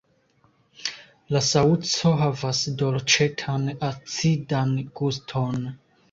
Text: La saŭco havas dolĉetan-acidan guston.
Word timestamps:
La 1.35 1.41
saŭco 1.47 2.13
havas 2.21 2.61
dolĉetan-acidan 2.79 4.73
guston. 5.01 5.61